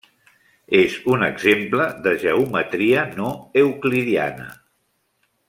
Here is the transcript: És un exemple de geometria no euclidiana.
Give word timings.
És 0.77 0.95
un 1.15 1.25
exemple 1.27 1.85
de 2.07 2.13
geometria 2.23 3.05
no 3.21 3.29
euclidiana. 3.65 4.51